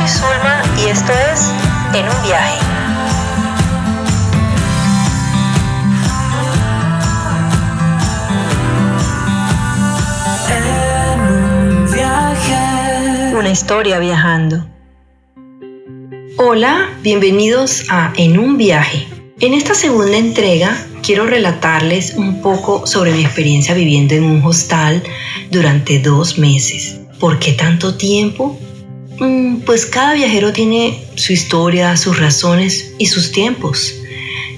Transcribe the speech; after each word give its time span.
soy 0.00 0.08
Zulma 0.08 0.62
y 0.78 0.88
esto 0.88 1.12
es 1.12 1.50
En 1.94 2.06
un 2.06 2.22
viaje. 2.22 2.58
En 10.48 11.20
un 11.20 11.92
viaje. 11.92 13.36
Una 13.36 13.50
historia 13.50 13.98
viajando. 13.98 14.66
Hola, 16.38 16.88
bienvenidos 17.02 17.86
a 17.90 18.12
En 18.16 18.38
un 18.38 18.56
viaje. 18.56 19.06
En 19.40 19.54
esta 19.54 19.74
segunda 19.74 20.16
entrega 20.16 20.76
quiero 21.02 21.26
relatarles 21.26 22.14
un 22.14 22.40
poco 22.40 22.86
sobre 22.86 23.12
mi 23.12 23.24
experiencia 23.24 23.74
viviendo 23.74 24.14
en 24.14 24.24
un 24.24 24.42
hostal 24.44 25.02
durante 25.50 25.98
dos 25.98 26.38
meses. 26.38 27.00
¿Por 27.18 27.38
qué 27.38 27.52
tanto 27.52 27.96
tiempo? 27.96 28.58
Mm, 29.20 29.60
pues 29.66 29.84
cada 29.84 30.14
viajero 30.14 30.52
tiene 30.52 31.04
su 31.14 31.34
historia, 31.34 31.96
sus 31.98 32.18
razones 32.18 32.92
y 32.98 33.06
sus 33.06 33.32
tiempos. 33.32 33.94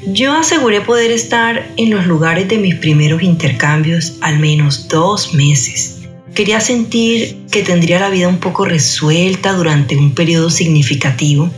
Yo 0.06 0.32
aseguré 0.32 0.80
poder 0.80 1.10
estar 1.10 1.68
en 1.76 1.90
los 1.90 2.06
lugares 2.06 2.48
de 2.48 2.58
mis 2.58 2.76
primeros 2.76 3.22
intercambios 3.22 4.14
al 4.20 4.38
menos 4.38 4.88
dos 4.88 5.34
meses. 5.34 6.00
Quería 6.34 6.60
sentir 6.60 7.36
que 7.50 7.62
tendría 7.62 7.98
la 7.98 8.08
vida 8.08 8.28
un 8.28 8.38
poco 8.38 8.64
resuelta 8.64 9.52
durante 9.52 9.96
un 9.96 10.14
periodo 10.14 10.48
significativo 10.48 11.50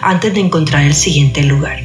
antes 0.00 0.34
de 0.34 0.40
encontrar 0.40 0.84
el 0.84 0.94
siguiente 0.94 1.42
lugar. 1.42 1.80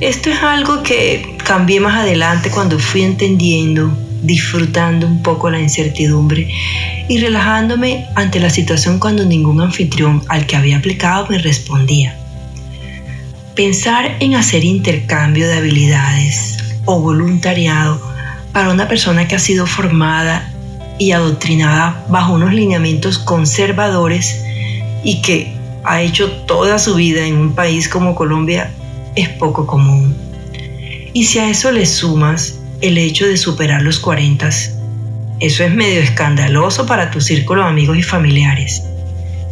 Esto 0.00 0.30
es 0.30 0.42
algo 0.42 0.82
que 0.82 1.36
cambié 1.44 1.78
más 1.78 1.96
adelante 1.96 2.50
cuando 2.50 2.78
fui 2.78 3.02
entendiendo, 3.02 3.96
disfrutando 4.24 5.06
un 5.06 5.22
poco 5.22 5.50
la 5.50 5.60
incertidumbre 5.60 6.48
y 7.08 7.18
relajándome 7.18 8.06
ante 8.14 8.40
la 8.40 8.50
situación 8.50 8.98
cuando 8.98 9.24
ningún 9.24 9.60
anfitrión 9.60 10.22
al 10.28 10.46
que 10.46 10.56
había 10.56 10.78
aplicado 10.78 11.26
me 11.28 11.38
respondía. 11.38 12.18
Pensar 13.54 14.16
en 14.20 14.34
hacer 14.34 14.64
intercambio 14.64 15.46
de 15.46 15.58
habilidades 15.58 16.58
o 16.86 17.00
voluntariado 17.00 18.00
para 18.52 18.70
una 18.70 18.88
persona 18.88 19.28
que 19.28 19.36
ha 19.36 19.38
sido 19.38 19.66
formada 19.66 20.52
y 20.98 21.12
adoctrinada 21.12 22.04
bajo 22.08 22.34
unos 22.34 22.52
lineamientos 22.52 23.18
conservadores 23.18 24.42
y 25.02 25.20
que 25.22 25.54
ha 25.84 26.00
hecho 26.00 26.30
toda 26.46 26.78
su 26.78 26.94
vida 26.94 27.26
en 27.26 27.36
un 27.36 27.54
país 27.54 27.88
como 27.88 28.14
Colombia 28.14 28.70
es 29.14 29.28
poco 29.28 29.66
común. 29.66 30.16
Y 31.12 31.24
si 31.24 31.38
a 31.38 31.48
eso 31.48 31.70
le 31.70 31.86
sumas 31.86 32.60
el 32.84 32.98
hecho 32.98 33.26
de 33.26 33.38
superar 33.38 33.80
los 33.80 33.98
40, 33.98 34.50
eso 35.40 35.64
es 35.64 35.74
medio 35.74 36.00
escandaloso 36.00 36.84
para 36.84 37.10
tu 37.10 37.22
círculo 37.22 37.62
de 37.62 37.68
amigos 37.68 37.96
y 37.96 38.02
familiares. 38.02 38.82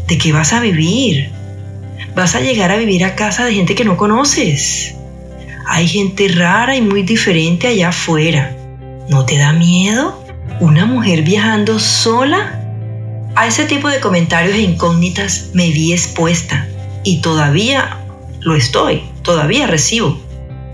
¿De 0.07 0.19
qué 0.19 0.33
vas 0.33 0.53
a 0.53 0.61
vivir? 0.61 1.31
Vas 2.15 2.35
a 2.35 2.41
llegar 2.41 2.71
a 2.71 2.77
vivir 2.77 3.07
a 3.07 3.15
casa 3.15 3.47
de 3.47 3.55
gente 3.55 3.75
que 3.75 3.87
no 3.87 3.97
conoces. 3.97 4.95
Hay 5.67 5.89
gente 5.89 6.29
rara 6.29 6.77
y 6.77 6.83
muy 6.83 7.05
diferente 7.05 7.69
allá 7.69 7.89
afuera. 7.89 8.55
¿No 9.09 9.25
te 9.25 9.39
da 9.39 9.55
miedo? 9.55 10.23
¿Una 10.61 10.85
mujer 10.85 11.23
viajando 11.23 11.79
sola? 11.79 12.61
A 13.35 13.47
ese 13.47 13.65
tipo 13.65 13.89
de 13.89 14.01
comentarios 14.01 14.55
e 14.55 14.61
incógnitas 14.61 15.53
me 15.55 15.71
vi 15.71 15.95
expuesta 15.95 16.69
y 17.03 17.23
todavía 17.23 17.97
lo 18.41 18.57
estoy, 18.57 19.05
todavía 19.23 19.67
recibo. 19.67 20.21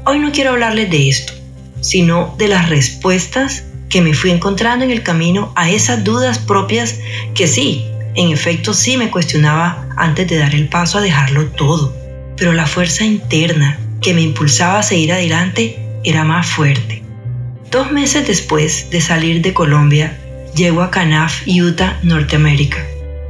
Hoy 0.04 0.18
no 0.18 0.32
quiero 0.32 0.50
hablarles 0.50 0.90
de 0.90 1.08
esto, 1.08 1.34
sino 1.80 2.34
de 2.38 2.48
las 2.48 2.68
respuestas 2.68 3.64
que 3.88 4.02
me 4.02 4.14
fui 4.14 4.30
encontrando 4.30 4.84
en 4.84 4.90
el 4.90 5.02
camino 5.02 5.52
a 5.56 5.70
esas 5.70 6.04
dudas 6.04 6.38
propias 6.38 6.98
que 7.34 7.46
sí, 7.46 7.84
en 8.14 8.30
efecto 8.30 8.74
sí 8.74 8.96
me 8.96 9.10
cuestionaba 9.10 9.88
antes 9.96 10.28
de 10.28 10.38
dar 10.38 10.54
el 10.54 10.68
paso 10.68 10.98
a 10.98 11.02
dejarlo 11.02 11.46
todo. 11.46 11.94
Pero 12.36 12.52
la 12.52 12.66
fuerza 12.66 13.04
interna 13.04 13.78
que 14.00 14.14
me 14.14 14.22
impulsaba 14.22 14.80
a 14.80 14.82
seguir 14.82 15.12
adelante 15.12 15.78
era 16.04 16.24
más 16.24 16.46
fuerte. 16.46 17.02
Dos 17.70 17.90
meses 17.92 18.26
después 18.26 18.90
de 18.90 19.00
salir 19.00 19.42
de 19.42 19.52
Colombia, 19.52 20.18
llego 20.54 20.82
a 20.82 20.90
Canaf, 20.90 21.42
Utah, 21.46 21.98
Norteamérica. 22.02 22.78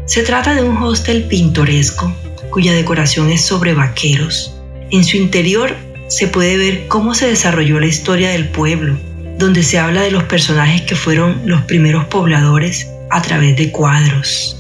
Se 0.07 0.23
trata 0.23 0.55
de 0.55 0.63
un 0.63 0.77
hostel 0.79 1.25
pintoresco 1.25 2.13
cuya 2.51 2.73
decoración 2.73 3.31
es 3.31 3.45
sobre 3.45 3.75
vaqueros. 3.75 4.55
En 4.91 5.05
su 5.05 5.17
interior 5.17 5.77
se 6.09 6.27
puede 6.27 6.57
ver 6.57 6.89
cómo 6.89 7.15
se 7.15 7.29
desarrolló 7.29 7.79
la 7.81 7.87
historia 7.87 8.31
del 8.31 8.49
pueblo, 8.49 8.99
donde 9.39 9.63
se 9.63 9.79
habla 9.79 10.03
de 10.03 10.11
los 10.11 10.25
personajes 10.25 10.83
que 10.83 10.97
fueron 10.97 11.43
los 11.45 11.63
primeros 11.63 12.07
pobladores 12.07 12.89
a 13.11 13.23
través 13.23 13.57
de 13.57 13.71
cuadros, 13.71 14.57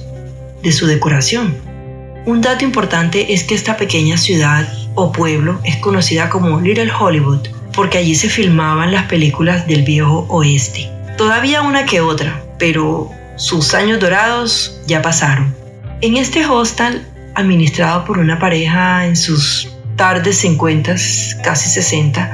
de 0.63 0.73
su 0.73 0.87
decoración. 0.87 1.57
Un 2.27 2.43
dato 2.43 2.65
importante 2.65 3.33
es 3.33 3.45
que 3.45 3.55
esta 3.55 3.77
pequeña 3.77 4.19
ciudad 4.19 4.71
o 4.95 5.11
pueblo 5.11 5.61
es 5.65 5.77
conocida 5.77 6.29
como 6.29 6.61
Little 6.61 6.93
Hollywood, 6.93 7.49
porque 7.73 7.99
allí 7.99 8.15
se 8.15 8.29
filmaban 8.29 8.93
las 8.93 9.07
películas 9.07 9.67
del 9.67 9.83
viejo 9.83 10.27
oeste. 10.29 10.91
Todavía 11.17 11.63
una 11.63 11.87
que 11.87 12.01
otra, 12.01 12.43
pero 12.59 13.11
sus 13.37 13.73
años 13.73 14.01
dorados 14.01 14.81
ya 14.87 15.01
pasaron. 15.01 15.55
En 16.03 16.17
este 16.17 16.45
hostel, 16.45 17.07
administrado 17.35 18.05
por 18.05 18.19
una 18.19 18.39
pareja 18.39 19.07
en 19.07 19.17
sus 19.17 19.78
tardes 19.99 20.39
50, 20.39 20.95
casi 21.45 21.69
60, 21.69 22.33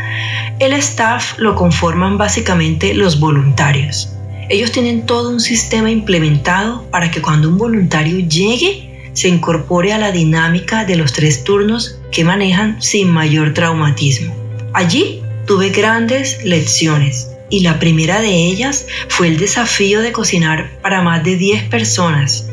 el 0.61 0.73
staff 0.75 1.37
lo 1.39 1.57
conforman 1.57 2.17
básicamente 2.17 2.95
los 2.95 3.19
voluntarios. 3.19 4.11
Ellos 4.49 4.71
tienen 4.71 5.07
todo 5.07 5.31
un 5.31 5.41
sistema 5.41 5.91
implementado 5.91 6.85
para 6.93 7.11
que 7.11 7.21
cuando 7.21 7.49
un 7.49 7.59
voluntario 7.59 8.21
llegue 8.21 9.11
se 9.15 9.29
incorpore 9.29 9.93
a 9.93 9.99
la 9.99 10.13
dinámica 10.13 10.85
de 10.85 10.97
los 10.97 11.13
tres 11.13 11.43
turnos 11.43 11.99
que 12.13 12.25
manejan 12.25 12.81
sin 12.83 13.11
mayor 13.11 13.55
traumatismo. 13.55 14.35
Allí 14.75 15.23
tuve 15.47 15.71
grandes 15.71 16.45
lecciones 16.45 17.31
y 17.49 17.61
la 17.61 17.79
primera 17.79 18.21
de 18.21 18.47
ellas 18.47 18.87
fue 19.09 19.29
el 19.29 19.39
desafío 19.39 20.03
de 20.03 20.13
cocinar 20.13 20.71
para 20.83 21.03
más 21.03 21.25
de 21.25 21.37
10 21.37 21.65
personas. 21.65 22.49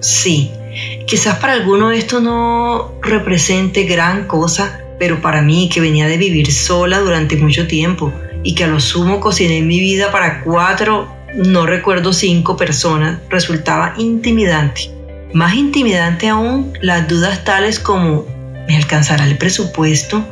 Sí, 0.00 0.50
quizás 1.06 1.38
para 1.38 1.54
alguno 1.54 1.90
esto 1.90 2.20
no 2.20 2.94
represente 3.02 3.84
gran 3.84 4.26
cosa, 4.26 4.80
pero 4.98 5.20
para 5.20 5.42
mí, 5.42 5.68
que 5.72 5.80
venía 5.80 6.06
de 6.06 6.16
vivir 6.16 6.52
sola 6.52 7.00
durante 7.00 7.36
mucho 7.36 7.66
tiempo 7.66 8.12
y 8.42 8.54
que 8.54 8.64
a 8.64 8.68
lo 8.68 8.80
sumo 8.80 9.20
cociné 9.20 9.62
mi 9.62 9.80
vida 9.80 10.12
para 10.12 10.42
cuatro, 10.42 11.08
no 11.34 11.66
recuerdo 11.66 12.12
cinco 12.12 12.56
personas, 12.56 13.18
resultaba 13.28 13.94
intimidante. 13.96 14.90
Más 15.32 15.54
intimidante 15.54 16.28
aún 16.28 16.72
las 16.80 17.08
dudas 17.08 17.44
tales 17.44 17.80
como, 17.80 18.24
¿me 18.68 18.76
alcanzará 18.76 19.24
el 19.26 19.36
presupuesto 19.36 20.24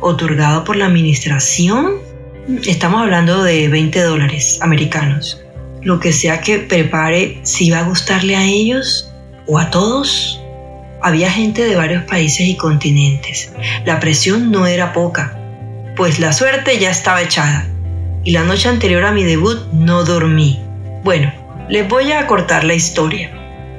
otorgado 0.00 0.64
por 0.64 0.76
la 0.76 0.86
administración? 0.86 1.94
Estamos 2.66 3.00
hablando 3.00 3.42
de 3.42 3.68
20 3.68 4.00
dólares 4.02 4.58
americanos. 4.60 5.42
Lo 5.82 5.98
que 5.98 6.12
sea 6.12 6.40
que 6.40 6.58
prepare, 6.58 7.38
si 7.42 7.70
va 7.70 7.78
a 7.78 7.84
gustarle 7.84 8.36
a 8.36 8.44
ellos 8.44 9.09
o 9.46 9.58
a 9.58 9.70
todos 9.70 10.40
había 11.02 11.30
gente 11.30 11.64
de 11.64 11.76
varios 11.76 12.04
países 12.04 12.46
y 12.46 12.56
continentes. 12.56 13.52
La 13.84 14.00
presión 14.00 14.50
no 14.50 14.66
era 14.66 14.92
poca, 14.92 15.38
pues 15.96 16.18
la 16.18 16.32
suerte 16.32 16.78
ya 16.78 16.90
estaba 16.90 17.22
echada. 17.22 17.66
Y 18.22 18.32
la 18.32 18.44
noche 18.44 18.68
anterior 18.68 19.04
a 19.04 19.12
mi 19.12 19.24
debut 19.24 19.58
no 19.72 20.04
dormí. 20.04 20.60
Bueno, 21.02 21.32
les 21.68 21.88
voy 21.88 22.12
a 22.12 22.26
cortar 22.26 22.64
la 22.64 22.74
historia. 22.74 23.30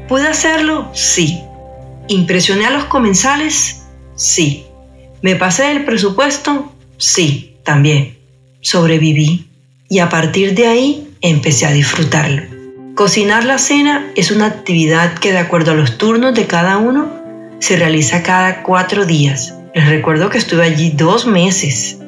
¿Pude 0.08 0.28
hacerlo? 0.28 0.90
Sí. 0.94 1.42
¿Impresioné 2.08 2.66
a 2.66 2.72
los 2.72 2.86
comensales? 2.86 3.84
Sí. 4.16 4.66
¿Me 5.22 5.36
pasé 5.36 5.64
del 5.64 5.86
presupuesto? 5.86 6.74
Sí, 6.98 7.58
también. 7.64 8.18
Sobreviví 8.62 9.48
y 9.90 10.00
a 10.00 10.10
partir 10.10 10.56
de 10.56 10.68
ahí 10.68 11.08
empecé 11.22 11.66
a 11.68 11.72
disfrutarlo. 11.72 12.61
Cocinar 12.96 13.46
la 13.46 13.58
cena 13.58 14.12
es 14.16 14.32
una 14.32 14.48
actividad 14.48 15.14
que 15.14 15.32
de 15.32 15.38
acuerdo 15.38 15.72
a 15.72 15.76
los 15.76 15.98
turnos 15.98 16.36
de 16.36 16.46
cada 16.46 16.78
uno 16.78 17.10
se 17.60 17.78
realiza 17.78 18.22
cada 18.22 18.64
cuatro 18.64 19.06
días. 19.06 19.56
Les 19.74 19.88
recuerdo 19.88 20.30
que 20.30 20.38
estuve 20.38 20.64
allí 20.64 20.92
dos 20.92 21.26
meses. 21.26 22.00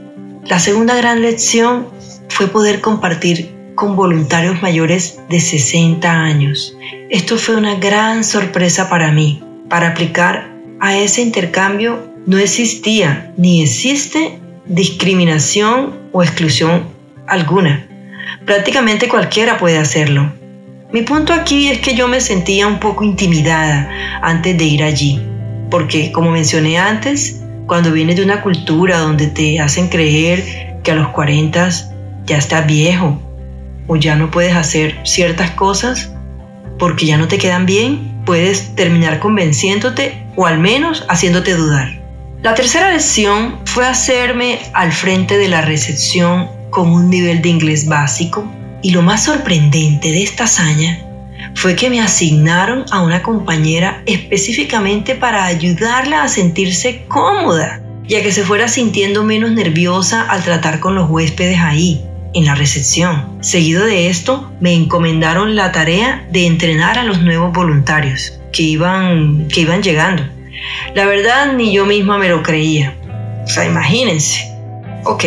La 0.43 0.59
segunda 0.59 0.95
gran 0.95 1.21
lección 1.21 1.87
fue 2.27 2.47
poder 2.47 2.81
compartir 2.81 3.55
con 3.75 3.95
voluntarios 3.95 4.61
mayores 4.61 5.21
de 5.29 5.39
60 5.39 6.11
años. 6.11 6.75
Esto 7.09 7.37
fue 7.37 7.55
una 7.55 7.75
gran 7.75 8.25
sorpresa 8.25 8.89
para 8.89 9.09
mí. 9.11 9.41
Para 9.69 9.89
aplicar 9.89 10.51
a 10.81 10.97
ese 10.97 11.21
intercambio 11.21 12.11
no 12.25 12.37
existía 12.37 13.33
ni 13.37 13.63
existe 13.63 14.37
discriminación 14.65 15.97
o 16.11 16.23
exclusión 16.23 16.87
alguna. 17.25 17.87
Prácticamente 18.45 19.07
cualquiera 19.07 19.57
puede 19.57 19.77
hacerlo. 19.77 20.42
Mi 20.93 21.01
punto 21.01 21.33
aquí 21.33 21.69
es 21.69 21.79
que 21.79 21.95
yo 21.95 22.07
me 22.07 22.21
sentía 22.21 22.67
un 22.67 22.79
poco 22.79 23.03
intimidada 23.03 23.89
antes 24.21 24.55
de 24.55 24.63
ir 24.63 24.83
allí, 24.83 25.19
porque 25.71 26.11
como 26.11 26.29
mencioné 26.29 26.77
antes, 26.77 27.41
cuando 27.65 27.91
vienes 27.91 28.17
de 28.17 28.23
una 28.23 28.43
cultura 28.43 28.99
donde 28.99 29.25
te 29.25 29.59
hacen 29.59 29.87
creer 29.87 30.77
que 30.83 30.91
a 30.91 30.95
los 30.95 31.07
40 31.07 31.67
ya 32.27 32.37
estás 32.37 32.67
viejo 32.67 33.19
o 33.87 33.95
ya 33.95 34.15
no 34.15 34.29
puedes 34.29 34.55
hacer 34.55 34.99
ciertas 35.03 35.49
cosas 35.49 36.13
porque 36.77 37.07
ya 37.07 37.17
no 37.17 37.27
te 37.27 37.39
quedan 37.39 37.65
bien, 37.65 38.21
puedes 38.23 38.75
terminar 38.75 39.19
convenciéndote 39.19 40.27
o 40.35 40.45
al 40.45 40.59
menos 40.59 41.07
haciéndote 41.09 41.55
dudar. 41.55 42.03
La 42.43 42.53
tercera 42.53 42.91
lección 42.91 43.61
fue 43.65 43.87
hacerme 43.87 44.59
al 44.73 44.91
frente 44.91 45.39
de 45.39 45.47
la 45.47 45.61
recepción 45.61 46.49
con 46.69 46.91
un 46.91 47.09
nivel 47.09 47.41
de 47.41 47.49
inglés 47.49 47.87
básico 47.87 48.47
y 48.83 48.91
lo 48.91 49.01
más 49.01 49.23
sorprendente 49.23 50.11
de 50.11 50.21
esta 50.21 50.43
hazaña 50.43 50.99
fue 51.55 51.75
que 51.75 51.89
me 51.89 52.01
asignaron 52.01 52.85
a 52.91 53.01
una 53.01 53.23
compañera 53.23 54.03
específicamente 54.05 55.15
para 55.15 55.45
ayudarla 55.45 56.23
a 56.23 56.27
sentirse 56.27 57.05
cómoda, 57.07 57.81
ya 58.07 58.21
que 58.21 58.31
se 58.31 58.43
fuera 58.43 58.67
sintiendo 58.67 59.23
menos 59.23 59.51
nerviosa 59.51 60.23
al 60.29 60.43
tratar 60.43 60.79
con 60.79 60.95
los 60.95 61.09
huéspedes 61.09 61.59
ahí, 61.59 62.03
en 62.33 62.45
la 62.45 62.55
recepción. 62.55 63.37
Seguido 63.41 63.85
de 63.85 64.09
esto, 64.09 64.51
me 64.59 64.73
encomendaron 64.73 65.55
la 65.55 65.71
tarea 65.71 66.27
de 66.31 66.45
entrenar 66.45 66.97
a 66.97 67.03
los 67.03 67.21
nuevos 67.21 67.53
voluntarios 67.53 68.39
que 68.51 68.63
iban, 68.63 69.47
que 69.47 69.61
iban 69.61 69.81
llegando. 69.81 70.23
La 70.95 71.05
verdad, 71.05 71.53
ni 71.53 71.73
yo 71.73 71.85
misma 71.85 72.17
me 72.17 72.29
lo 72.29 72.43
creía. 72.43 72.95
O 73.45 73.47
sea, 73.47 73.65
imagínense. 73.65 74.49
Ok, 75.05 75.25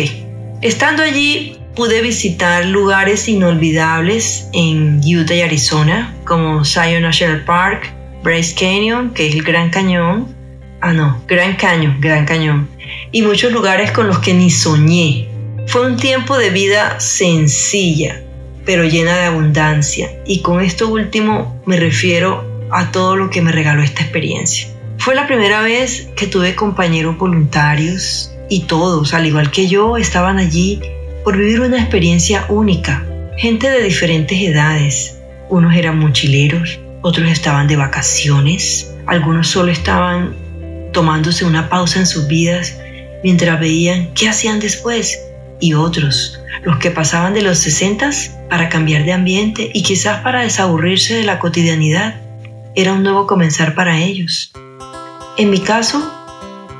estando 0.61 1.03
allí 1.03 1.56
pude 1.77 2.01
visitar 2.01 2.65
lugares 2.65 3.29
inolvidables 3.29 4.49
en 4.51 4.99
Utah 5.05 5.35
y 5.35 5.41
Arizona, 5.41 6.11
como 6.25 6.65
Zion 6.65 7.03
National 7.03 7.45
Park, 7.45 7.93
Bryce 8.23 8.55
Canyon, 8.55 9.11
que 9.11 9.27
es 9.27 9.35
el 9.35 9.43
Gran 9.43 9.69
Cañón. 9.69 10.35
Ah, 10.81 10.91
no, 10.91 11.21
Gran 11.27 11.55
Cañón, 11.55 12.01
Gran 12.01 12.25
Cañón. 12.25 12.67
Y 13.11 13.21
muchos 13.21 13.51
lugares 13.51 13.91
con 13.91 14.07
los 14.07 14.17
que 14.17 14.33
ni 14.33 14.49
soñé. 14.49 15.27
Fue 15.67 15.85
un 15.85 15.97
tiempo 15.97 16.35
de 16.39 16.49
vida 16.49 16.99
sencilla, 16.99 18.23
pero 18.65 18.83
llena 18.83 19.15
de 19.15 19.25
abundancia. 19.25 20.09
Y 20.25 20.41
con 20.41 20.61
esto 20.61 20.87
último 20.87 21.61
me 21.67 21.77
refiero 21.77 22.43
a 22.71 22.89
todo 22.89 23.15
lo 23.15 23.29
que 23.29 23.43
me 23.43 23.51
regaló 23.51 23.83
esta 23.83 24.01
experiencia. 24.01 24.67
Fue 24.97 25.13
la 25.13 25.27
primera 25.27 25.61
vez 25.61 26.09
que 26.15 26.25
tuve 26.25 26.55
compañeros 26.55 27.19
voluntarios 27.19 28.31
y 28.49 28.61
todos, 28.61 29.13
al 29.13 29.27
igual 29.27 29.51
que 29.51 29.67
yo, 29.67 29.95
estaban 29.97 30.39
allí 30.39 30.81
por 31.27 31.35
vivir 31.35 31.59
una 31.59 31.77
experiencia 31.77 32.45
única. 32.47 33.05
Gente 33.35 33.69
de 33.69 33.83
diferentes 33.83 34.39
edades. 34.39 35.19
Unos 35.49 35.75
eran 35.75 35.99
mochileros, 35.99 36.79
otros 37.01 37.29
estaban 37.29 37.67
de 37.67 37.75
vacaciones, 37.75 38.95
algunos 39.07 39.49
solo 39.49 39.69
estaban 39.69 40.33
tomándose 40.93 41.43
una 41.43 41.67
pausa 41.67 41.99
en 41.99 42.07
sus 42.07 42.29
vidas 42.29 42.79
mientras 43.25 43.59
veían 43.59 44.13
qué 44.13 44.29
hacían 44.29 44.61
después. 44.61 45.19
Y 45.59 45.73
otros, 45.73 46.39
los 46.63 46.77
que 46.77 46.91
pasaban 46.91 47.33
de 47.33 47.41
los 47.41 47.57
60 47.57 48.09
para 48.49 48.69
cambiar 48.69 49.03
de 49.03 49.11
ambiente 49.11 49.69
y 49.73 49.83
quizás 49.83 50.21
para 50.21 50.43
desaburrirse 50.43 51.15
de 51.15 51.23
la 51.25 51.39
cotidianidad. 51.39 52.21
Era 52.73 52.93
un 52.93 53.03
nuevo 53.03 53.27
comenzar 53.27 53.75
para 53.75 53.99
ellos. 53.99 54.53
En 55.37 55.49
mi 55.49 55.59
caso, 55.59 56.09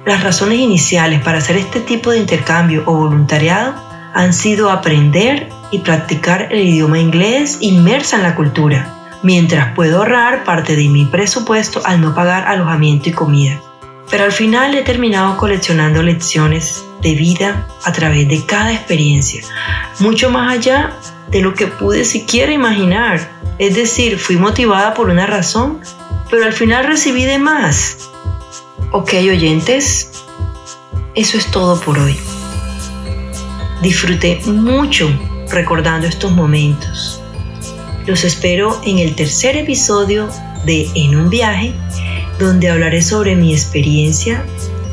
las 0.06 0.24
razones 0.24 0.60
iniciales 0.60 1.22
para 1.22 1.40
hacer 1.40 1.58
este 1.58 1.82
tipo 1.82 2.12
de 2.12 2.20
intercambio 2.20 2.84
o 2.86 2.94
voluntariado 2.94 3.87
han 4.18 4.34
sido 4.34 4.72
aprender 4.72 5.48
y 5.70 5.80
practicar 5.80 6.48
el 6.52 6.68
idioma 6.68 6.98
inglés 6.98 7.60
inmersa 7.62 8.16
en 8.16 8.24
la 8.24 8.34
cultura, 8.34 9.12
mientras 9.22 9.76
puedo 9.76 10.00
ahorrar 10.00 10.44
parte 10.44 10.76
de 10.76 10.90
mi 10.90 11.06
presupuesto 11.06 11.82
al 11.86 12.02
no 12.02 12.16
pagar 12.16 12.48
alojamiento 12.48 13.10
y 13.10 13.12
comida. 13.12 13.62
Pero 14.10 14.24
al 14.24 14.32
final 14.32 14.74
he 14.74 14.82
terminado 14.82 15.38
coleccionando 15.38 16.02
lecciones 16.02 16.84
de 17.04 17.14
vida 17.14 17.68
a 17.84 17.92
través 17.92 18.28
de 18.28 18.44
cada 18.44 18.74
experiencia, 18.74 19.44
mucho 20.00 20.32
más 20.32 20.52
allá 20.52 20.94
de 21.30 21.42
lo 21.42 21.54
que 21.54 21.68
pude 21.68 22.04
siquiera 22.04 22.52
imaginar. 22.52 23.30
Es 23.60 23.76
decir, 23.76 24.18
fui 24.18 24.38
motivada 24.38 24.96
por 24.96 25.12
una 25.12 25.28
razón, 25.28 25.80
pero 26.32 26.44
al 26.44 26.54
final 26.54 26.88
recibí 26.88 27.26
de 27.26 27.38
más. 27.38 28.10
Ok, 28.92 29.14
oyentes, 29.30 30.12
eso 31.14 31.38
es 31.38 31.52
todo 31.52 31.80
por 31.80 32.00
hoy. 32.00 32.18
Disfruté 33.82 34.40
mucho 34.46 35.10
recordando 35.52 36.08
estos 36.08 36.32
momentos. 36.32 37.22
Los 38.06 38.24
espero 38.24 38.82
en 38.86 39.00
el 39.00 39.16
tercer 39.16 39.56
episodio 39.56 40.30
de 40.66 40.90
En 40.96 41.16
un 41.16 41.30
viaje, 41.30 41.74
donde 42.40 42.70
hablaré 42.70 43.02
sobre 43.02 43.36
mi 43.36 43.54
experiencia 43.54 44.44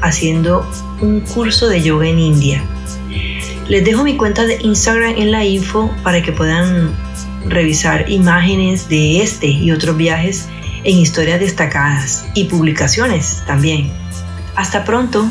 haciendo 0.02 0.68
un 1.00 1.20
curso 1.20 1.68
de 1.68 1.80
yoga 1.80 2.06
en 2.06 2.18
India. 2.18 2.62
Les 3.68 3.84
dejo 3.84 4.04
mi 4.04 4.16
cuenta 4.16 4.44
de 4.44 4.58
Instagram 4.60 5.14
en 5.16 5.30
la 5.32 5.44
info 5.44 5.90
para 6.02 6.22
que 6.22 6.32
puedan 6.32 6.94
revisar 7.46 8.10
imágenes 8.10 8.88
de 8.88 9.22
este 9.22 9.46
y 9.46 9.72
otros 9.72 9.96
viajes 9.96 10.48
en 10.84 10.98
historias 10.98 11.40
destacadas 11.40 12.26
y 12.34 12.44
publicaciones 12.44 13.42
también. 13.46 13.90
Hasta 14.54 14.84
pronto. 14.84 15.26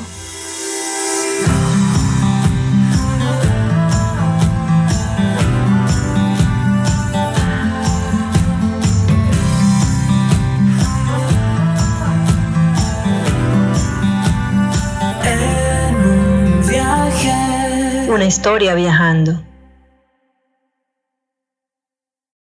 Una 18.14 18.26
historia 18.26 18.76
viajando. 18.76 19.42